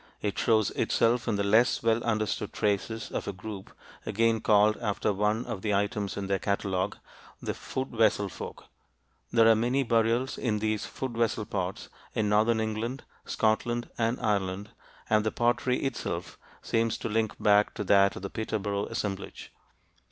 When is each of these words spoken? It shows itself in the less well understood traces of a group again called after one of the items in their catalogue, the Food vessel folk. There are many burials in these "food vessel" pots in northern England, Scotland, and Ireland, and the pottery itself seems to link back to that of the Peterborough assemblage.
It 0.19 0.39
shows 0.39 0.71
itself 0.71 1.27
in 1.27 1.35
the 1.35 1.43
less 1.43 1.83
well 1.83 2.03
understood 2.03 2.53
traces 2.53 3.11
of 3.11 3.27
a 3.27 3.31
group 3.31 3.71
again 4.03 4.41
called 4.41 4.75
after 4.77 5.13
one 5.13 5.45
of 5.45 5.61
the 5.61 5.75
items 5.75 6.17
in 6.17 6.25
their 6.25 6.39
catalogue, 6.39 6.97
the 7.39 7.53
Food 7.53 7.89
vessel 7.89 8.27
folk. 8.27 8.65
There 9.31 9.47
are 9.47 9.53
many 9.55 9.83
burials 9.83 10.39
in 10.39 10.57
these 10.57 10.87
"food 10.87 11.15
vessel" 11.15 11.45
pots 11.45 11.87
in 12.15 12.29
northern 12.29 12.59
England, 12.59 13.03
Scotland, 13.25 13.91
and 13.95 14.19
Ireland, 14.19 14.71
and 15.07 15.23
the 15.23 15.31
pottery 15.31 15.83
itself 15.83 16.39
seems 16.63 16.97
to 16.97 17.07
link 17.07 17.39
back 17.39 17.75
to 17.75 17.83
that 17.83 18.15
of 18.15 18.23
the 18.23 18.29
Peterborough 18.31 18.87
assemblage. 18.87 19.51